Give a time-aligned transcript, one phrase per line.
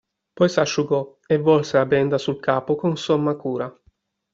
[0.33, 3.71] Poi s'asciugò e avvolse la benda sul capo con somma cura.